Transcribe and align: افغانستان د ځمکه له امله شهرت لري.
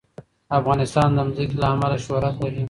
افغانستان 0.59 1.09
د 1.15 1.17
ځمکه 1.35 1.55
له 1.61 1.67
امله 1.73 1.97
شهرت 2.05 2.35
لري. 2.41 2.59